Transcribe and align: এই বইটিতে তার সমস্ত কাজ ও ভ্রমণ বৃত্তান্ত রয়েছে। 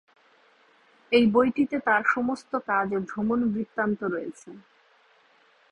এই 1.11 1.25
বইটিতে 1.33 1.77
তার 1.87 2.03
সমস্ত 2.07 2.51
কাজ 2.69 2.87
ও 2.93 2.99
ভ্রমণ 3.09 3.39
বৃত্তান্ত 3.53 3.99
রয়েছে। 4.05 4.49